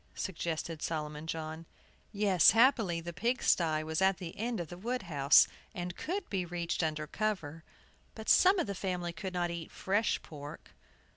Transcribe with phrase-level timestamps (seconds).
[0.15, 1.67] suggested Solomon John.
[2.11, 6.43] Yes, happily, the pigsty was at the end of the wood house, and could be
[6.43, 7.63] reached under cover.
[8.15, 10.71] But some of the family could not eat fresh pork.